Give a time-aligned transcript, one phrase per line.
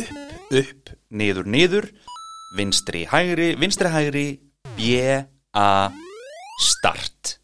[0.00, 1.88] upp, upp, niður, niður,
[2.56, 4.26] vinstri, hægri, vinstri, hægri,
[4.76, 5.00] B,
[5.56, 5.88] A,
[6.62, 7.36] start.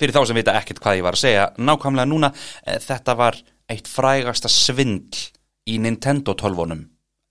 [0.00, 2.32] Fyrir þá sem vita ekkert hvað ég var að segja, nákvæmlega núna,
[2.66, 3.38] eh, þetta var
[3.70, 5.28] eitt frægasta svindl
[5.70, 6.86] í Nintendo 12-unum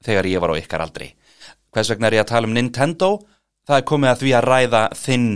[0.05, 1.11] þegar ég var á ykkar aldri.
[1.71, 3.11] Hvers vegna er ég að tala um Nintendo?
[3.67, 5.27] Það er komið að því að ræða þinn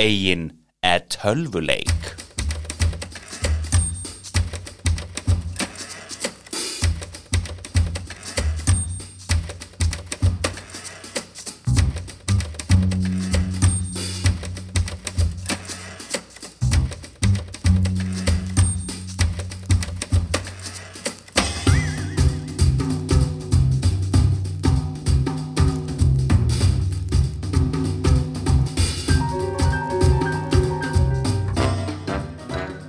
[0.00, 0.46] eigin
[0.84, 2.23] E12-leik.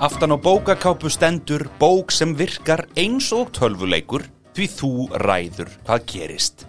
[0.06, 4.22] Aftan á bókakápu stendur bók sem virkar eins og tölvuleikur
[4.54, 6.66] því þú ræður hvað gerist.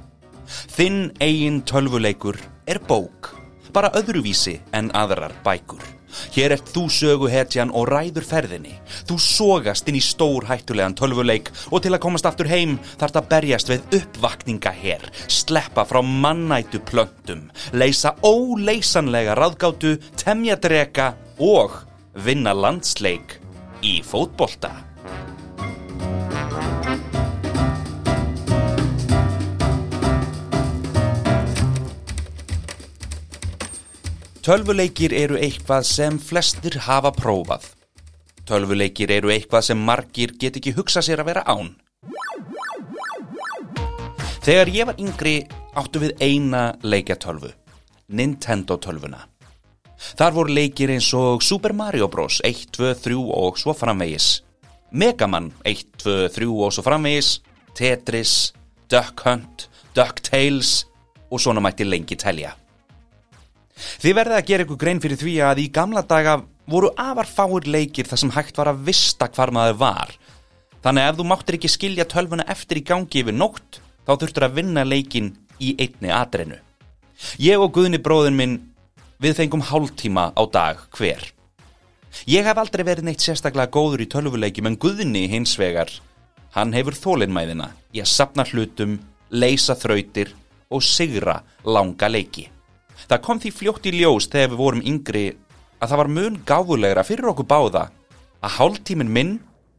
[0.72, 3.34] Þinn eigin tölvuleikur er bók,
[3.76, 5.82] bara öðruvísi en aðrar bækur.
[6.32, 8.72] Hér ert þú söguhetjan og ræður ferðinni.
[9.04, 13.28] Þú sogast inn í stór hættulegan tölvuleik og til að komast aftur heim þarf það
[13.34, 21.82] berjast við uppvakninga hér, sleppa frá mannætu plöntum, leysa óleysanlega ráðgátu, temja drega og
[22.24, 23.36] vinna landsleik
[23.84, 24.70] í fótbolta.
[34.46, 37.66] Tölvuleikir eru eitthvað sem flestir hafa prófað.
[38.46, 41.74] Tölvuleikir eru eitthvað sem margir get ekki hugsa sér að vera án.
[44.46, 45.38] Þegar ég var yngri
[45.74, 47.50] áttu við eina leikjatölvu,
[48.14, 49.26] Nintendo tölvuna.
[50.14, 52.38] Þar voru leikir eins og Super Mario Bros.
[52.46, 54.28] 1, 2, 3 og svo framvegis.
[54.94, 57.40] Megaman 1, 2, 3 og svo framvegis.
[57.76, 58.52] Tetris,
[58.88, 60.86] Duck Hunt, DuckTales
[61.30, 62.54] og svona mætti lengi telja.
[63.76, 66.38] Þið verðið að gera ykkur grein fyrir því að í gamla daga
[66.70, 70.14] voru afar fáir leikir þar sem hægt var að vista hvar maður var.
[70.86, 74.56] Þannig ef þú máttir ekki skilja tölvuna eftir í gangi yfir nótt, þá þurftur að
[74.60, 76.56] vinna leikin í einni atrinu.
[77.42, 78.56] Ég og Guðni bróðin minn
[79.16, 81.22] Við fengum hálftíma á dag hver.
[82.28, 85.88] Ég hef aldrei verið neitt sérstaklega góður í tölvuleikjum en Guðni hins vegar.
[86.52, 88.98] Hann hefur þólinnmæðina í að sapna hlutum,
[89.32, 90.34] leysa þrautir
[90.68, 92.50] og sigra langa leiki.
[93.08, 95.26] Það kom því fljótt í ljós þegar við vorum yngri
[95.80, 97.88] að það var mun gáðulegra fyrir okkur báða
[98.44, 99.34] að hálftímin minn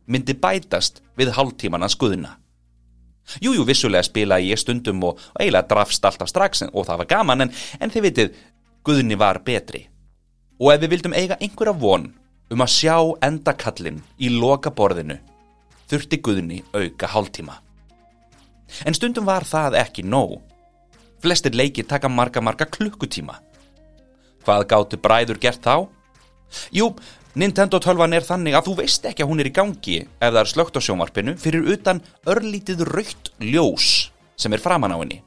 [0.10, 2.36] myndi bætast við hálftíman að skuðina.
[3.44, 7.52] Jújú, vissulega spila ég stundum og, eiginlega drafst alltaf strax og það var gaman en,
[7.82, 8.38] en þið vitið,
[8.88, 9.82] Guðni var betri.
[10.64, 12.06] Og ef við vildum eiga einhverja von
[12.56, 12.96] um að sjá
[13.28, 15.18] endakallin í loka borðinu,
[15.92, 17.58] þurfti Guðni auka hálftíma.
[18.88, 20.40] En stundum var það ekki nóg.
[21.20, 23.36] Flestir leikir taka marga marga klukkutíma.
[24.48, 25.88] Hvað gáttu bræður gert þá?
[26.72, 26.94] Jú,
[27.36, 30.44] Nintendo 12 er þannig að þú veist ekki að hún er í gangi ef það
[30.46, 35.27] er slögt á sjónvarpinu fyrir utan örlítið raukt ljós sem er framan á henni.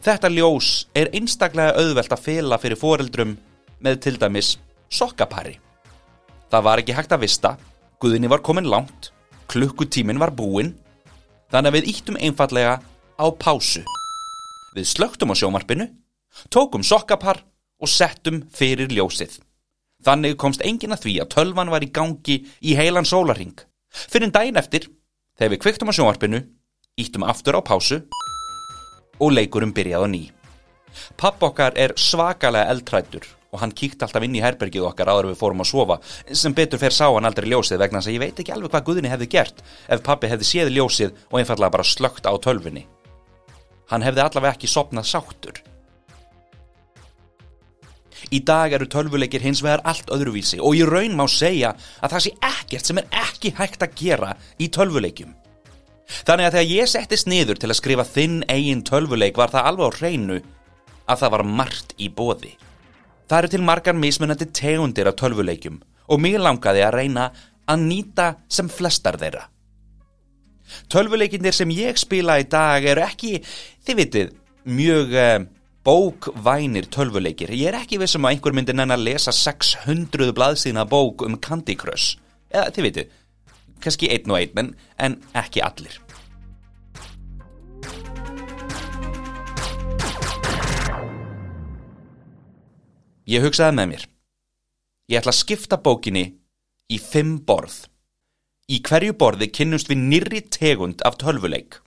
[0.00, 3.34] Þetta ljós er einstaklega auðvelt að fela fyrir foreldrum
[3.82, 4.54] með til dæmis
[4.92, 5.58] sokkapari.
[6.52, 7.54] Það var ekki hægt að vista,
[8.00, 9.10] guðinni var komin langt,
[9.52, 10.74] klukkutímin var búinn,
[11.52, 13.82] þannig að við íttum einfallega á pásu.
[14.76, 15.88] Við slögtum á sjómarpinu,
[16.48, 17.42] tókum sokkapar
[17.82, 19.40] og settum fyrir ljósið.
[20.02, 23.54] Þannig komst engin að því að tölvan var í gangi í heilan sólaring.
[23.92, 24.88] Fyrir en daginn eftir,
[25.38, 26.42] þegar við kviktum á sjómarpinu,
[26.98, 28.02] íttum aftur á pásu
[29.22, 30.22] og leikurum byrjað á ný.
[31.16, 35.40] Papp okkar er svakalega eldrættur og hann kíkt alltaf inn í herbergið okkar áður við
[35.40, 35.98] fórum að sofa
[36.42, 38.86] sem betur fer sá hann aldrei ljósið vegna þess að ég veit ekki alveg hvað
[38.86, 42.86] Guðni hefði gert ef pappi hefði séð ljósið og einfallega bara slögt á tölfunni.
[43.92, 45.60] Hann hefði allavega ekki sopnað sáttur.
[48.32, 52.24] Í dag eru tölvuleikir hins vegar allt öðruvísi og ég raun má segja að það
[52.24, 55.34] sé ekkert sem er ekki hægt að gera í tölvuleikjum.
[56.26, 59.88] Þannig að þegar ég settist niður til að skrifa þinn eigin tölvuleik var það alveg
[59.88, 60.40] á hreinu
[61.06, 62.52] að það var margt í bóði.
[63.30, 65.80] Það eru til margar mismunandi tegundir af tölvuleikjum
[66.12, 67.30] og mér langaði að reyna
[67.70, 69.46] að nýta sem flestar þeirra.
[70.92, 73.38] Tölvuleikindir sem ég spila í dag eru ekki,
[73.86, 74.32] þið vitið,
[74.68, 75.44] mjög uh,
[75.84, 77.52] bókvænir tölvuleikir.
[77.56, 81.76] Ég er ekki vissum að einhver myndir nenn að lesa 600 blaðsína bók um Candy
[81.78, 82.18] Crush.
[82.52, 83.18] Eða, þið vitið,
[83.82, 85.98] kannski einn og einn menn, en ekki allir.
[93.32, 94.04] Ég hugsaði með mér.
[95.12, 96.24] Ég ætla að skipta bókinni
[96.90, 97.84] í fimm borð.
[98.72, 101.78] Í hverju borði kynnumst við nýri tegund af tölvuleik.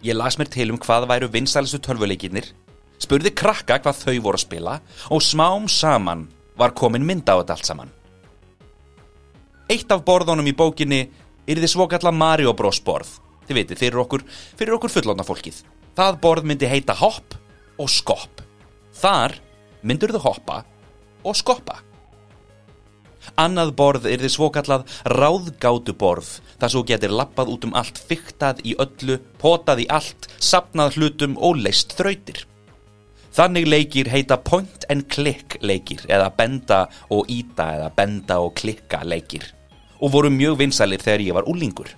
[0.00, 2.52] Ég las mér til um hvað væru vinstælistu tölvuleikinnir
[3.00, 4.76] spurði krakka hvað þau voru að spila
[5.10, 6.28] og smám saman
[6.60, 7.92] var komin mynda á þetta allt saman.
[9.70, 11.02] Eitt af borðunum í bókinni
[11.46, 13.12] er þið svokalla Mario Bros borð.
[13.46, 14.24] Þið veitir, fyrir okkur,
[14.58, 15.62] fyrir okkur fullóna fólkið.
[15.98, 17.36] Það borð myndi heita hopp
[17.80, 18.42] og skopp.
[19.00, 19.38] Þar
[19.86, 20.60] myndur þau hoppa
[21.24, 21.80] og skoppa.
[23.40, 26.30] Annað borð er þið svokallað ráðgátu borð
[26.60, 31.36] þar svo getur lappað út um allt, fyktað í öllu, potað í allt, sapnað hlutum
[31.38, 32.44] og leist þrautir.
[33.30, 36.80] Þannig leikir heita point and click leikir eða benda
[37.14, 39.44] og íta eða benda og klikka leikir.
[40.02, 41.92] Og voru mjög vinsælir þegar ég var úlingur.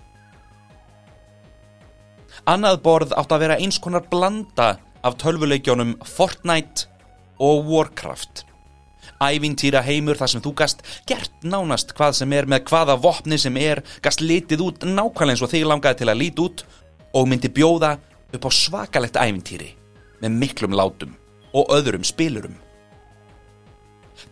[2.44, 6.88] Annað borð átt að vera eins konar blanda af tölvuleikjónum Fortnite
[7.40, 8.44] og Warcraft.
[9.22, 13.56] Ævintýra heimur þar sem þú gast gert nánast hvað sem er með hvaða vopni sem
[13.56, 16.66] er, gast litið út nákvæmlega eins og þig langaði til að líti út
[17.14, 17.96] og myndi bjóða
[18.34, 19.72] upp á svakalegt ævintýri
[20.22, 21.14] með miklum látum
[21.52, 22.56] og öðrum spilurum.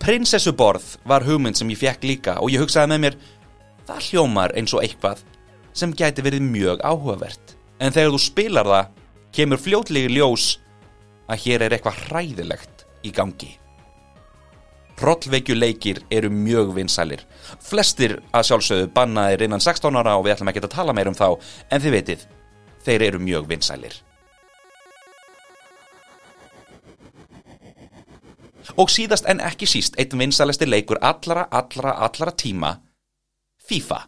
[0.00, 3.18] Prinsessuborð var hugmynd sem ég fekk líka og ég hugsaði með mér
[3.88, 5.24] það hljómar eins og eitthvað
[5.76, 8.92] sem gæti verið mjög áhugavert en þegar þú spilar það
[9.36, 10.50] kemur fljótlegi ljós
[11.30, 13.50] að hér er eitthvað hræðilegt í gangi.
[15.00, 17.22] Rollveikjuleikir eru mjög vinsælir.
[17.64, 21.16] Flestir að sjálfsögðu bannaðir innan 16 ára og við ætlum ekki að tala meir um
[21.16, 21.40] þá,
[21.72, 22.26] en þið veitir,
[22.84, 23.94] þeir eru mjög vinsælir.
[28.76, 32.74] Og síðast en ekki síst, einn vinsælasti leikur allara, allara, allara tíma,
[33.66, 34.00] FIFA,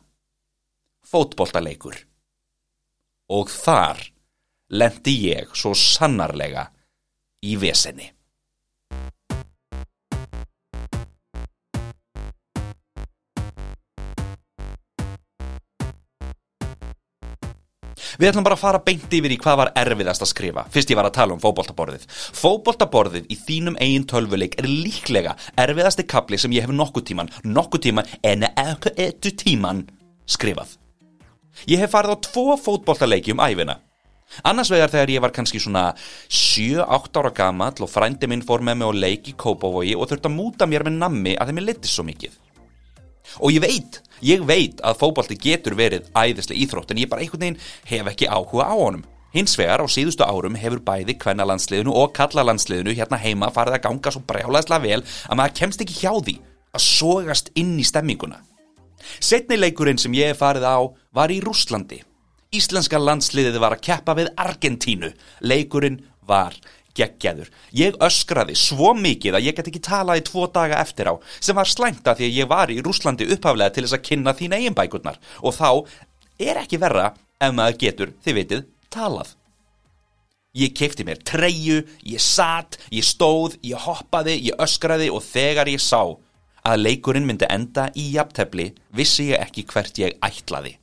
[1.06, 1.96] fótboltaleikur.
[3.32, 4.00] Og þar
[4.72, 6.66] lendi ég svo sannarlega
[7.42, 8.10] í vesenni.
[18.22, 20.62] Við ætlum bara að fara beint yfir í hvað var erfiðast að skrifa.
[20.70, 22.04] Fyrst ég var að tala um fókbóltaborðið
[22.38, 27.82] Fókbóltaborðið í þínum eigin tölvuleik er líklega erfiðasti kapli sem ég hef nokkuð tíman Nokkuð
[27.88, 29.88] tíman en ekkur tíman
[30.30, 30.76] skrifað.
[31.66, 33.80] Ég hef farið á tvo fótbóltaleiki um æfina
[34.46, 35.88] Annars vegar þegar ég var kannski svona
[36.30, 40.30] 7-8 ára gammal og frændi minn fór með mig á leik í Kópavogi og þurfti
[40.30, 42.38] að múta mér með nammi að þeim er litið svo mikið
[43.38, 47.44] og ég veit, ég veit að fókbalti getur verið æðislega íþrótt en ég bara einhvern
[47.46, 49.04] veginn hef ekki áhuga á honum.
[49.32, 54.12] Hins vegar á síðustu árum hefur bæði kvennalandsliðinu og kallalandsliðinu hérna heima farið að ganga
[54.12, 56.38] svo brjálaðslega vel að maður kemst ekki hjá því
[56.72, 58.42] að sógast inn í stemminguna.
[59.18, 60.78] Setni leikurinn sem ég farið á
[61.16, 62.02] var í Rúslandi
[62.52, 65.08] Íslenska landsliðið var að keppa við Argentínu.
[65.40, 66.52] Leikurinn var
[66.98, 67.50] geggjaður.
[67.76, 71.56] Ég öskraði svo mikið að ég get ekki talað í tvo daga eftir á sem
[71.56, 74.76] var slænta því að ég var í Rúslandi upphaflega til þess að kynna þín eigin
[74.78, 75.68] bækurnar og þá
[76.42, 77.12] er ekki verra
[77.42, 79.32] ef maður getur, þið veitir, talað.
[80.52, 85.80] Ég keipti mér treyu, ég satt, ég stóð, ég hoppaði, ég öskraði og þegar ég
[85.80, 86.12] sá
[86.62, 90.76] að leikurinn myndi enda í jafntefni vissi ég ekki hvert ég ætlaði.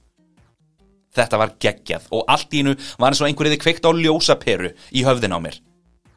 [1.16, 5.38] Þetta var geggjað og allt ínu var eins og einhverjiði kveikt á ljósaperu í höfðin
[5.38, 5.58] á mér.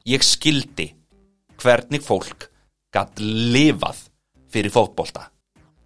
[0.09, 0.89] Ég skildi
[1.63, 2.49] hvernig fólk
[2.93, 4.09] gætt lifað
[4.53, 5.29] fyrir fótbolta.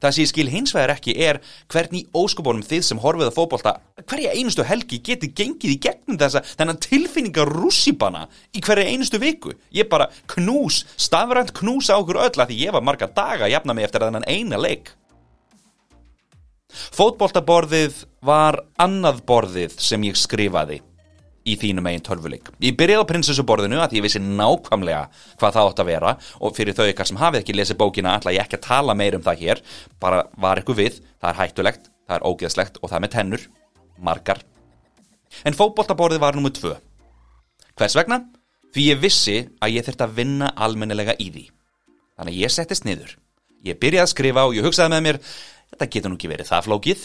[0.01, 1.39] Það sem ég skil hins vegar ekki er
[1.73, 6.43] hvernig óskubónum þið sem horfið að fótbolta hverja einustu helgi geti gengið í gegnum þessa
[6.49, 9.55] þennan tilfinningar rússibana í hverja einustu viku.
[9.73, 13.55] Ég bara knús, stafrænt knús á okkur öll að því ég var marga daga að
[13.57, 14.93] jafna mig eftir þennan eina leik.
[16.97, 20.83] Fótboltaborðið var annað borðið sem ég skrifaði
[21.47, 22.51] í þínum eigin tölvuleik.
[22.63, 25.03] Ég byrjaði á prinsessuborðinu að ég vissi nákvæmlega
[25.39, 28.35] hvað það átt að vera og fyrir þau ykkar sem hafið ekki lesið bókina ætla
[28.35, 29.63] ég ekki að tala meir um það hér,
[30.03, 33.47] bara var eitthvað við, það er hættulegt, það er ógeðslegt og það er með tennur,
[33.97, 34.43] margar.
[35.47, 36.75] En fókbóltaborðið var nummið tvö.
[37.77, 38.23] Hvers vegna?
[38.75, 41.45] Því ég vissi að ég þurfti að vinna almennilega í því.
[42.17, 43.13] Þannig að ég settist niður.
[43.65, 45.19] Ég byrjaði að skrifa og ég hugsaði með mér,
[45.73, 47.05] þetta getur nú ekki verið það flókið.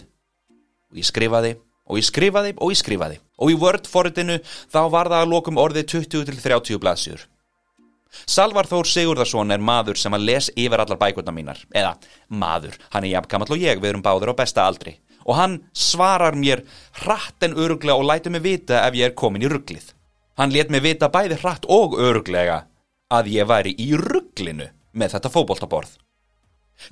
[0.91, 1.53] Og ég skrifaði
[1.89, 5.87] og ég skrifaði og ég skrifaði og í Word-forritinu þá var það að lokum orðið
[5.95, 7.27] 20-30 blaðsjur.
[8.27, 11.95] Salvar Þór Sigurðarsson er maður sem að les yfir allar bækurna mínar, eða
[12.27, 16.35] maður, hann er jafnkamall og ég, við erum báður á besta aldri og hann svarar
[16.37, 16.63] mér
[17.03, 19.93] hratt en öruglega og lætur mig vita ef ég er komin í rugglið.
[20.37, 22.63] Hann let mig vita bæði hratt og öruglega
[23.11, 25.93] að ég væri í rugglinu með þetta fókbóltaborð.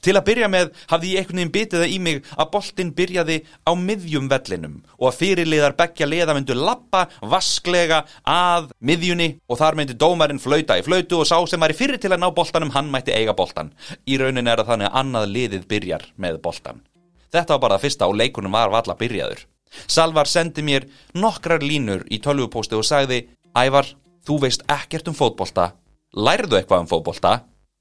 [0.04, 3.38] Til að byrja með hafði ég einhvern veginn bitið það í mig að boltinn byrjaði
[3.66, 9.80] á miðjum vellinum og að fyrirliðar begja liða myndu lappa vasklega að miðjunni og þar
[9.80, 12.74] myndi dómarinn flauta í flautu og sá sem var í fyrir til að ná boltanum
[12.76, 13.74] hann mætti eiga boltan.
[14.06, 16.84] Í raunin er það þannig að annað liðið byrjar með boltan.
[17.30, 19.46] Þetta var bara það fyrsta og leikunum var valla byrjaður.
[19.86, 23.28] Salvar sendi mér nokkrar línur í tölvupósti og sagði
[23.58, 23.86] Ævar,
[24.26, 25.72] þú veist ekkert um fótbolta
[26.18, 27.34] lærðu eitthvað um fótbolta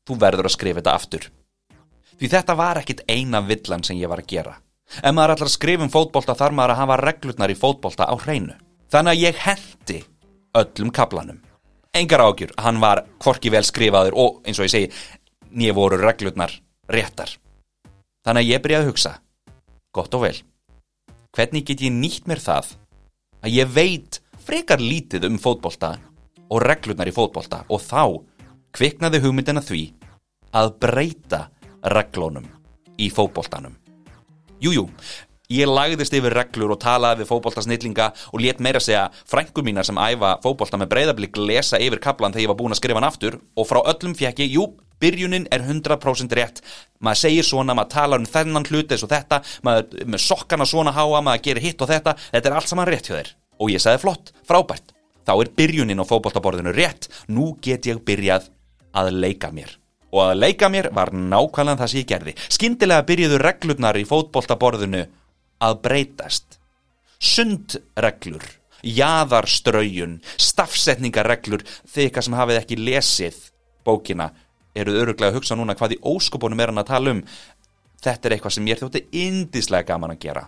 [0.08, 1.28] þú verður að skrifa þetta aftur
[2.18, 4.54] því þetta var ekkit eina villan sem ég var að gera.
[5.02, 8.14] Ef maður ætlar að skrifa um fótbolta þarf maður að hafa reglurnar í fótbolta á
[8.24, 8.56] hreinu.
[8.88, 9.98] Þannig að ég hendi
[10.56, 11.42] öllum kaplanum
[11.98, 14.90] engar ágjur, hann var kvorki vel skrifaður og eins og ég segi
[15.56, 16.52] nýja voru reglurnar
[16.92, 17.32] réttar.
[18.26, 19.14] Þannig að ég byrjaði að hugsa
[19.94, 20.36] gott og vel
[21.34, 22.74] hvernig get ég nýtt mér það
[23.44, 25.96] að ég veit frekar lítið um fótbolta
[26.48, 27.64] og reglurnar í fótbolta?
[27.68, 28.24] Og þá
[28.74, 29.82] kviknaði hugmyndina því
[30.56, 31.40] að breyta
[31.82, 32.46] reglunum
[32.98, 33.76] í fótboltanum.
[34.62, 34.88] Jújú,
[35.54, 39.98] ég lagðist yfir reglur og talaði við fótboltasnillinga og let meira segja frængur mínar sem
[39.98, 43.38] æfa fótbolta með breyðablík lesa yfir kaplan þegar ég var búin að skrifa hann aftur
[43.54, 44.66] og frá öllum fjekki, jú,
[44.98, 46.62] byrjunin er 100% rétt
[46.98, 50.94] maður segir svona, maður talar um þennan hluti eins og þetta, maður með sokkana svona
[50.96, 53.82] háa, maður gerir hitt og þetta, þetta er allt saman rétt hjá þér og ég
[53.82, 54.94] sagði flott, frábært
[55.28, 58.48] þá er byrjunin á fókbóltaborðinu rétt, nú get ég byrjað
[58.96, 59.76] að leika mér.
[60.08, 62.34] Og að leika mér var nákvæmlega það sem ég gerði.
[62.48, 65.02] Skindilega byrjuðu reglurnar í fótbóltaborðinu
[65.64, 66.56] að breytast.
[67.18, 68.44] Sundreglur,
[68.86, 73.40] jaðarströyjun, stafsetningarreglur, þegar sem hafið ekki lesið
[73.84, 74.30] bókina,
[74.78, 77.22] eruð öruglega að hugsa núna hvað í óskopunum er hann að tala um.
[77.98, 80.44] Þetta er eitthvað sem ég þjótti indíslega gaman að gera.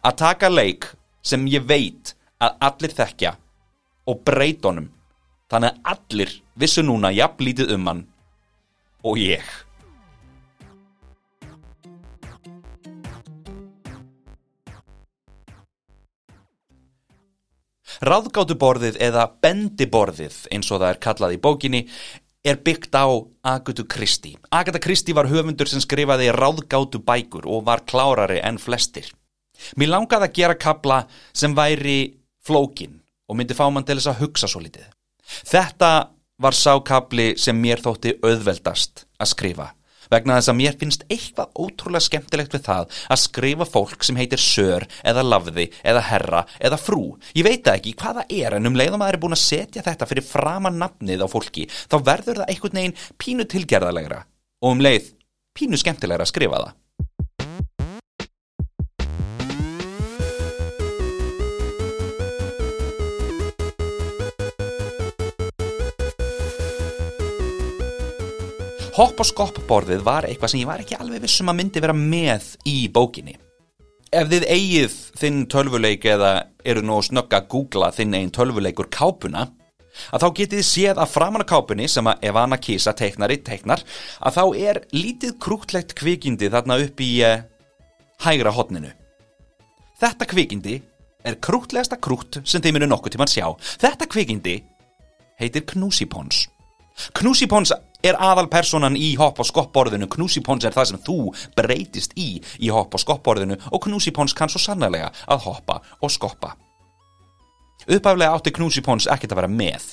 [0.00, 0.88] Að taka leik
[1.22, 3.36] sem ég veit að allir þekkja
[4.06, 4.90] og breytonum
[5.50, 8.04] þannig að allir vissu núna jafnlítið um hann
[9.04, 9.44] og ég
[18.04, 21.80] Ráðgátuborðið eða bendiborðið eins og það er kallað í bókinni
[22.46, 23.08] er byggt á
[23.42, 24.36] Agatha Christie.
[24.52, 29.08] Agatha Christie var höfundur sem skrifaði ráðgátu bækur og var klárari enn flestir.
[29.80, 31.00] Mér langaði að gera kabla
[31.32, 34.86] sem væri flókin og myndi fá mann til þess að hugsa svo litið.
[35.48, 35.90] Þetta
[36.42, 39.72] var sákabli sem mér þótti auðveldast að skrifa
[40.12, 44.42] vegna þess að mér finnst eitthvað ótrúlega skemmtilegt við það að skrifa fólk sem heitir
[44.42, 47.16] sör eða lafði eða herra eða frú.
[47.34, 50.10] Ég veit ekki hvaða er en um leiðum að það er búin að setja þetta
[50.10, 54.22] fyrir framan nafnið á fólki þá verður það einhvern veginn pínu tilgerðalegra
[54.62, 55.12] og um leið
[55.56, 56.74] pínu skemmtilegra að skrifa það.
[68.96, 71.92] Hopp og skopp borðið var eitthvað sem ég var ekki alveg vissum að myndi vera
[71.92, 73.34] með í bókinni.
[74.08, 76.30] Ef þið eigið þinn tölvuleik eða
[76.64, 79.42] eru nú snögg að googla þinn einn tölvuleikur kápuna,
[80.16, 83.82] að þá getið séð að framan á kápunni sem að Evana Kisa teiknari teiknar,
[84.16, 87.42] að þá er lítið krútlegt kvikindi þarna upp í uh,
[88.24, 88.94] hægra hotninu.
[90.00, 90.78] Þetta kvikindi
[91.20, 93.44] er krútlegasta krút sem þeim eru nokkuð tíman sjá.
[93.76, 94.56] Þetta kvikindi
[95.36, 96.46] heitir Knúsipons.
[97.12, 97.74] Knúsipons
[98.06, 100.08] er aðalpersonan í hopp og skoppborðinu.
[100.12, 101.18] Knúsipons er það sem þú
[101.58, 106.54] breytist í í hopp og skoppborðinu og Knúsipons kann svo sannlega að hoppa og skoppa.
[107.86, 109.92] Uppaflega átti Knúsipons ekkert að vera með.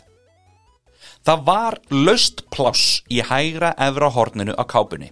[1.24, 5.12] Það var löst pláss í hægra efra horninu á kápunni.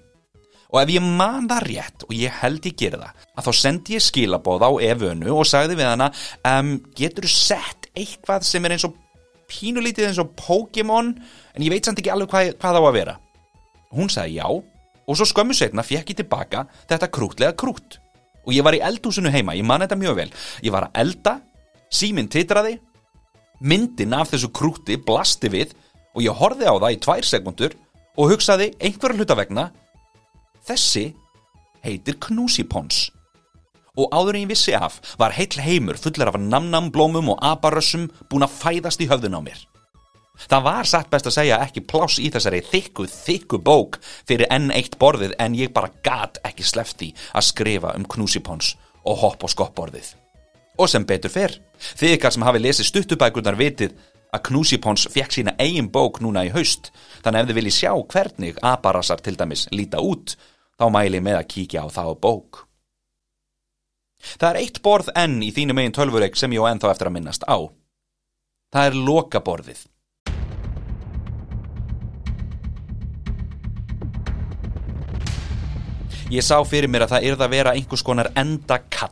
[0.71, 3.95] Og ef ég man það rétt og ég held ég gera það að þá sendi
[3.97, 6.09] ég skilabóð á Evönu og sagði við hana
[6.47, 8.95] um, getur þú sett eitthvað sem er eins og
[9.51, 13.17] pínulítið eins og Pokémon en ég veit samt ekki alveg hvað, hvað á að vera.
[13.91, 17.99] Hún sagði já og svo skömmu setna fekk ég tilbaka þetta krútlega krút
[18.45, 20.31] og ég var í eldhúsinu heima, ég man þetta mjög vel.
[20.65, 21.35] Ég var að elda,
[21.91, 22.79] síminn titraði
[23.61, 25.75] myndin af þessu krúti blasti við
[26.15, 27.75] og ég horfi á það í tvær sekundur
[28.17, 29.67] og hugsaði einhverja hlutavegna
[30.67, 31.11] þessi
[31.85, 33.09] heitir Knúsipons
[33.97, 38.07] og áður en ég vissi af var heil heimur fullar af namnam blómum og abarössum
[38.29, 39.59] búin að fæðast í höfðun á mér.
[40.49, 44.71] Það var satt best að segja ekki pláss í þessari þykku, þykku bók fyrir enn
[44.73, 48.73] eitt borðið en ég bara gat ekki slefti að skrifa um knúsipons
[49.05, 50.15] og hopp og skoppborðið.
[50.79, 51.59] Og sem betur fyrr,
[51.99, 53.93] þið ykkar sem hafi lesið stuttubækurnar vitið
[54.31, 56.89] að knúsipons fekk sína eigin bók núna í haust,
[57.21, 60.37] þannig ef þið viljið sjá hvernig abarassar til dæmis líta út,
[60.79, 62.65] þá mæli með að kíkja á þá bók.
[64.37, 67.15] Það er eitt borð enn í þínu megin tölvureik sem ég á ennþá eftir að
[67.17, 67.57] minnast á.
[68.71, 69.81] Það er lokaborðið.
[76.31, 79.09] Ég sá fyrir mér að það yrða að vera einhvers konar enda kall.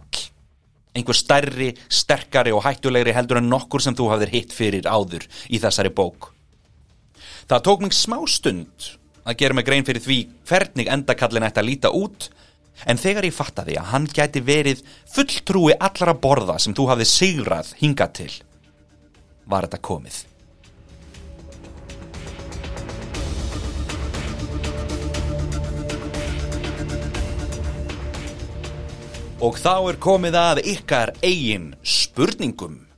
[0.95, 5.59] Einhver stærri, sterkari og hættulegri heldur en nokkur sem þú hafðir hitt fyrir áður í
[5.59, 6.31] þessari bók.
[7.49, 8.87] Það tók mig smá stund
[9.27, 12.29] að gera mig grein fyrir því hvernig endakallin ætti að líta út
[12.87, 17.73] En þegar ég fattaði að hann gæti verið fulltrúi allara borða sem þú hafði sigrað
[17.81, 18.33] hingað til,
[19.49, 20.25] var þetta komið.
[29.39, 32.88] Og þá er komið að ykkar eigin spurningum.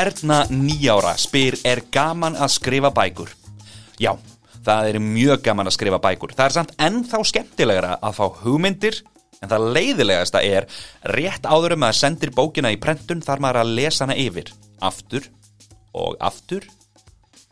[0.00, 3.34] Erna nýjára spyr er gaman að skrifa bækur?
[4.00, 4.14] Já,
[4.64, 6.32] það er mjög gaman að skrifa bækur.
[6.38, 9.02] Það er samt ennþá skemmtilegra að fá hugmyndir
[9.42, 10.68] en það leiðilegasta er
[11.12, 14.48] rétt áðurum að sendir bókina í prentun þar maður að lesa hana yfir.
[14.80, 15.28] Aftur
[15.92, 16.64] og aftur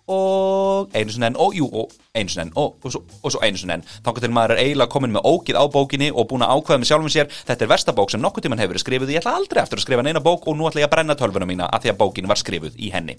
[0.09, 3.43] og einu sinni enn og jú og einu sinni enn og, og, svo, og svo
[3.45, 3.85] einu sinni enn.
[4.05, 7.13] Þá til maður eiginlega komin með ógið á bókinni og búin að ákveða með sjálfum
[7.13, 9.13] sér þetta er versta bók sem nokkuð tíman hefur skrifuð.
[9.13, 11.49] Ég ætla aldrei eftir að skrifa neina bók og nú ætla ég að brenna tölvuna
[11.49, 13.19] mína að því að bókin var skrifuð í henni.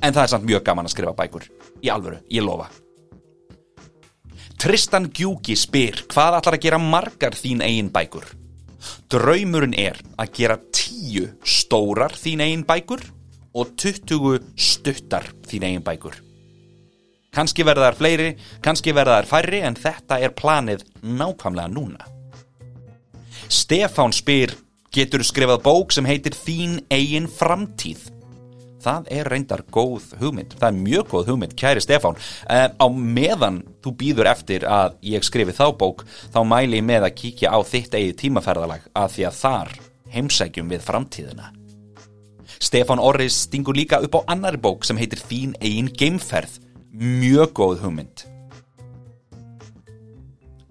[0.00, 1.44] En það er samt mjög gaman að skrifa bækur.
[1.84, 2.70] Í alvöru, ég lofa.
[4.60, 8.26] Tristan Gjúki spyr hvað ætlar að gera margar þín eigin bækur?
[9.12, 13.04] Draumurinn er að gera tíu stórar þín eigin bækur
[13.54, 16.20] og 20 stuttar þín eigin bækur.
[17.30, 18.30] Kanski verða þær fleiri,
[18.62, 22.08] kanski verða þær færri en þetta er planið nákvæmlega núna.
[23.50, 24.56] Stefán spyr,
[24.94, 28.08] getur skrifað bók sem heitir Þín eigin framtíð?
[28.80, 32.18] Það er reyndar góð hugmynd, það er mjög góð hugmynd, kæri Stefán.
[32.48, 37.10] Uh, á meðan þú býður eftir að ég skrifi þá bók, þá mæli ég með
[37.10, 39.74] að kíkja á þitt eigið tímaferðalag að því að þar
[40.16, 41.52] heimsækjum við framtíðina.
[42.60, 46.58] Stefan Orris stingur líka upp á annari bók sem heitir Þín eigin geimferð.
[46.92, 48.26] Mjög góð hugmynd.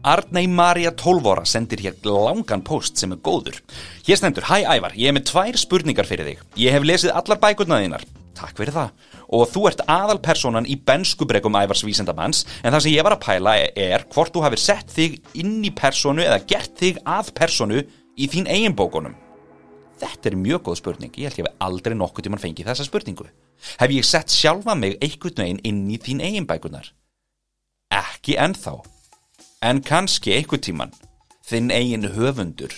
[0.06, 3.58] Arnei Marja 12 ára sendir hér langan post sem er góður.
[4.06, 6.44] Hér stendur, hæ Ævar, ég hef með tvær spurningar fyrir þig.
[6.62, 8.06] Ég hef lesið allar bækurnaðinnar.
[8.38, 8.94] Takk fyrir það.
[9.34, 13.56] Og þú ert aðalpersonan í benskubregum Ævars vísendamanns en það sem ég var að pæla
[13.74, 17.82] er hvort þú hafið sett þig inn í personu eða gert þig að personu
[18.14, 19.18] í þín eigin bókunum.
[20.00, 23.28] Þetta er mjög góð spurning, ég held ég hef aldrei nokkuð tíman fengið þessa spurningu.
[23.80, 26.94] Hef ég sett sjálfa mig einhvern veginn inn í þín eigin bækunar?
[27.92, 28.78] Ekki ennþá,
[29.66, 30.96] en kannski einhvern tíman,
[31.50, 32.72] þinn eigin höfundur.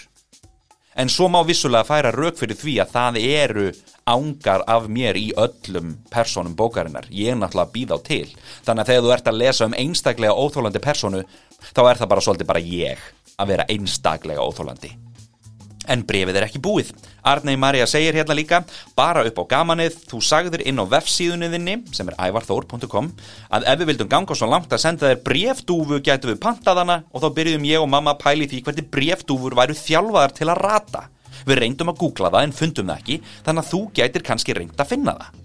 [0.98, 3.68] En svo má vissulega færa rauk fyrir því að það eru
[4.12, 7.08] ángar af mér í öllum personum bókarinnar.
[7.14, 8.34] Ég er náttúrulega að býða á til.
[8.66, 11.24] Þannig að þegar þú ert að lesa um einstaklega óþólandi personu,
[11.72, 13.08] þá er það bara svolítið bara ég
[13.38, 14.92] að vera einstaklega óþólandi.
[15.92, 16.92] En brefið er ekki búið.
[17.22, 18.64] Arnei Marja segir hérna líka,
[18.98, 23.12] bara upp á gamanið, þú sagður inn á vefsíðunniðinni, sem er ævarþór.com,
[23.54, 27.22] að ef við vildum ganga svo langt að senda þér brefdúfu getum við pantaðana og
[27.22, 31.04] þá byrjum ég og mamma að pæli því hvernig brefdúfur væru þjálfaðar til að rata.
[31.46, 34.82] Við reyndum að googla það en fundum það ekki, þannig að þú gætir kannski reynd
[34.82, 35.38] að finna það.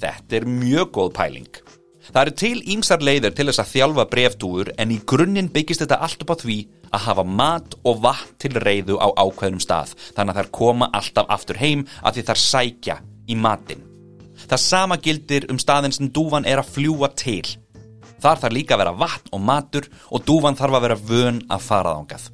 [0.00, 1.62] Þetta er mjög góð pæling.
[2.08, 6.00] Það eru til ímsar leiður til þess að þjálfa brefdúfur en í grunninn byggist þetta
[6.00, 6.56] allt upp á því
[6.90, 11.30] að hafa mat og vatn til reyðu á ákveðnum stað þannig að þær koma alltaf
[11.36, 13.84] aftur heim að því þær sækja í matin.
[14.48, 17.44] Það sama gildir um staðin sem dúvan er að fljúa til.
[18.20, 21.66] Þar þarf líka að vera vatn og matur og dúvan þarf að vera vön að
[21.68, 22.30] fara ángað.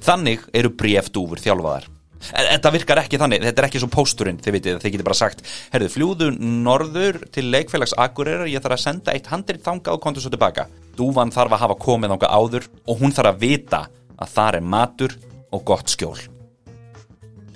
[0.00, 1.90] Þannig eru brefdúfur þjálfaðar.
[2.20, 5.40] Þetta virkar ekki þannig, þetta er ekki svo pósturinn, þið vitið, þið getur bara sagt
[5.72, 10.24] herðu, fljúðu norður til leikfélags Akureyrar, ég þarf að senda eitt handrið þanga og kontur
[10.24, 10.66] svo tilbaka.
[10.98, 13.82] Dúvan þarf að hafa komið ánga áður og hún þarf að vita
[14.20, 15.16] að það er matur
[15.50, 16.18] og gott skjól.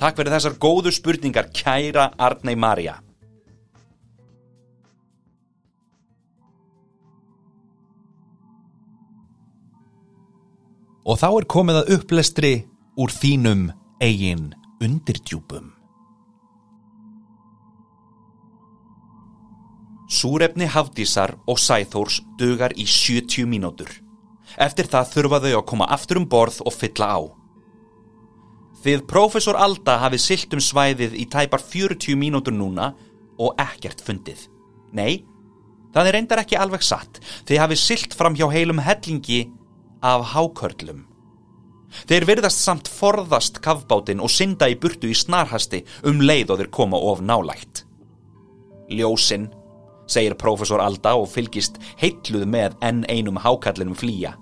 [0.00, 2.98] Takk fyrir þessar góðu spurningar, kæra Arnei Marja.
[11.04, 12.54] Og þá er komið að upplestri
[12.96, 13.66] úr þínum
[14.04, 14.52] eigin
[14.84, 15.70] undirdjúpum.
[20.08, 23.88] Súrefni hafdísar og sæþórs dugar í 70 mínútur.
[24.60, 27.20] Eftir það þurfa þau að koma aftur um borð og fylla á.
[28.84, 32.92] Þið profesor Alda hafið silt um svæðið í tæpar 40 mínútur núna
[33.40, 34.44] og ekkert fundið.
[34.92, 35.24] Nei,
[35.96, 37.22] það er reyndar ekki alveg satt.
[37.48, 39.46] Þið hafið silt fram hjá heilum hellingi
[40.04, 41.13] af hákörlum.
[42.04, 46.70] Þeir virðast samt forðast kafbátin og synda í burtu í snarhasti um leið og þeir
[46.74, 47.84] koma of nálægt.
[48.92, 49.48] Ljósinn,
[50.10, 54.34] segir profesor Alda og fylgist heitluð með enn einum hákallinum flýja.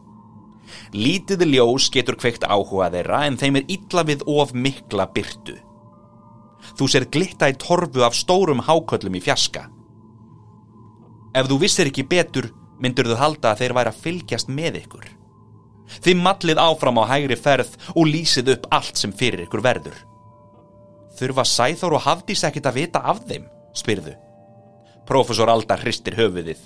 [0.97, 5.59] Lítiði ljós getur kveikt áhuga þeirra en þeim er illa við of mikla byrtu.
[6.79, 9.67] Þú ser glitta í torfu af stórum háköllum í fjaska.
[11.37, 15.07] Ef þú vissir ekki betur, myndur þú halda að þeir væri að fylgjast með ykkur.
[16.03, 19.97] Þið mallið áfram á hægri ferð og lýsið upp allt sem fyrir ykkur verður.
[21.19, 24.15] Þurfa Sæþór og Hafdís ekkit að vita af þeim, spyrðu.
[25.07, 26.61] Profesor Alda hristir höfuðið.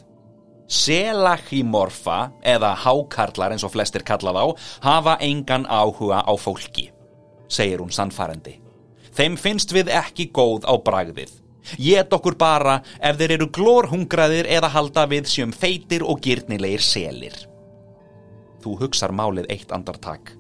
[0.66, 4.44] Selachimorfa, eða hákarlar eins og flestir kalla þá,
[4.82, 6.88] hafa engan áhuga á fólki,
[7.48, 8.56] segir hún sannfærandi.
[9.16, 11.30] Þeim finnst við ekki góð á bragðið.
[11.80, 17.34] Get okkur bara ef þeir eru glórhungraðir eða halda við sem feitir og gyrnilegir selir.
[18.66, 20.32] Þú hugsar málið eitt andartak.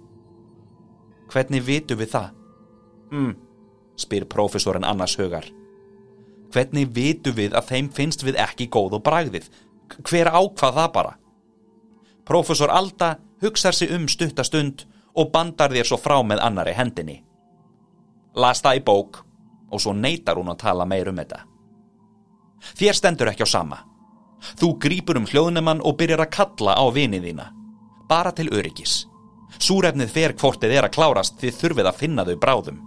[1.30, 2.32] Hvernig vitum við það?
[3.12, 3.34] Hmm,
[3.94, 5.46] spyr profesorinn annars hugar.
[6.50, 9.46] Hvernig vitum við að þeim finnst við ekki góð og bragðið?
[10.02, 11.12] Hver ákvað það bara?
[12.26, 13.12] Profesor Alda
[13.44, 14.82] hugsar sig um stuttastund
[15.14, 17.20] og bandar þér svo frá með annari hendinni.
[18.34, 19.20] Las það í bók
[19.70, 21.44] og svo neytar hún að tala meir um þetta.
[22.74, 23.84] Þér stendur ekki á sama.
[24.58, 27.46] Þú grýpur um hljóðnumann og byrjar að kalla á vinið þína.
[28.08, 29.04] Bara til öryggis.
[29.62, 32.80] Súrefnið fer hvort þið er að klárast því þurfið að finna þau bráðum.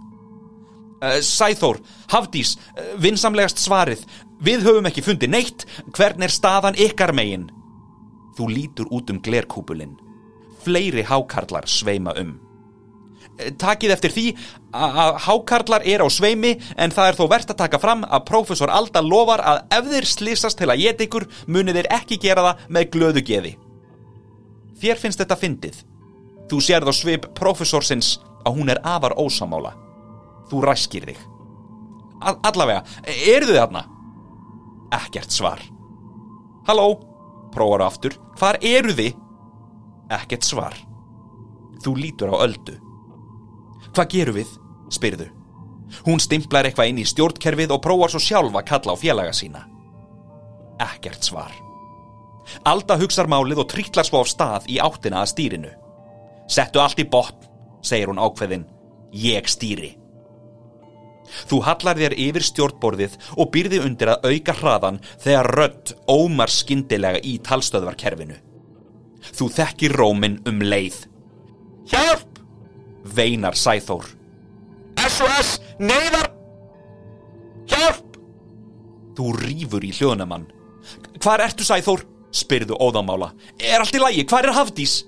[1.00, 1.80] Uh, Sæþór,
[2.12, 4.04] Hafdís, uh, vinsamlegast svarið.
[4.44, 5.64] Við höfum ekki fundið neitt.
[5.96, 7.48] Hvern er staðan ykkar megin?
[8.36, 9.96] Þú lítur út um glerkúpulinn.
[10.64, 12.36] Fleiri hákarlar sveima um.
[13.60, 14.24] Takið eftir því
[14.76, 18.72] að hákarlar er á sveimi en það er þó verðt að taka fram að prófessor
[18.72, 22.64] Alda lofar að ef þeir slýsast til að geta ykkur munir þeir ekki gera það
[22.76, 23.54] með glöðu geði.
[24.80, 25.80] Þér finnst þetta fyndið.
[26.50, 28.14] Þú sérð á svip prófessorsins
[28.48, 29.74] að hún er afar ósamála.
[30.50, 31.20] Þú ræskir þig.
[32.20, 33.84] All allavega, eru þið þarna?
[34.96, 35.62] Ekkert svar.
[36.68, 36.88] Halló,
[37.54, 38.16] prófaru aftur.
[38.40, 39.14] Hvar eru þið?
[40.16, 40.76] Ekkert svar.
[41.80, 42.76] Þú lítur á öldu.
[43.94, 44.56] Hvað gerum við?
[44.90, 45.28] spyrðu.
[46.06, 49.64] Hún stimplar eitthvað inn í stjórnkerfið og prófar svo sjálfa að kalla á félaga sína.
[50.82, 51.54] Ekkert svar.
[52.68, 55.72] Alda hugsar málið og trítlar svo á stað í áttina að stýrinu.
[56.50, 57.48] Settu allt í botn,
[57.82, 58.66] segir hún ákveðin.
[59.14, 59.94] Ég stýri.
[61.46, 67.22] Þú hallar þér yfir stjórnborðið og byrði undir að auka hraðan þegar rödd ómar skindilega
[67.22, 68.38] í talstöðvarkerfinu.
[69.30, 71.04] Þú þekkir rómin um leið.
[71.90, 72.40] Hjálp!
[73.04, 74.06] veinar Sæþór.
[75.00, 76.30] SOS, neyðar!
[77.70, 78.18] Hjálp!
[79.16, 80.48] Þú rýfur í hljóðnumann.
[81.20, 82.04] Hvar ertu Sæþór?
[82.34, 83.32] Spyrðu óðamála.
[83.58, 84.26] Er allt í lægi?
[84.30, 85.00] Hvar er Hafdís?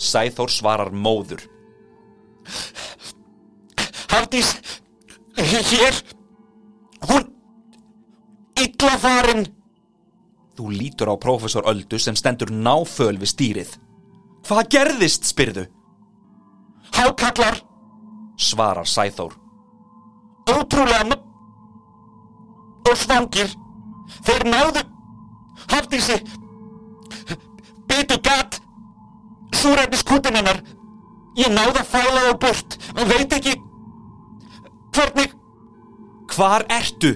[0.00, 1.44] Sæþór svarar móður.
[4.10, 4.54] Hafdís,
[5.36, 6.00] hér,
[7.08, 7.28] hún,
[8.58, 9.44] illa farin.
[10.56, 13.76] Þú lítur á profesor Öldu sem stendur náföl við stýrið.
[14.48, 15.68] Hvað gerðist, spyrðu?
[16.96, 17.60] Hákallar,
[18.36, 19.36] svarar Sæþór.
[20.50, 21.20] Ótrúlega
[22.90, 23.52] og svangir.
[24.26, 24.82] Þeir náðu,
[25.70, 26.30] hafði sig,
[27.90, 28.60] byttu gatt,
[29.60, 30.62] súræfnis kutinennar.
[31.38, 33.56] Ég náðu að fæla það bort og veit ekki
[34.94, 35.36] hvernig.
[36.30, 37.14] Hvar ertu?